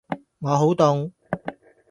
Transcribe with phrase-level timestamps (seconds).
[0.39, 1.11] 我好凍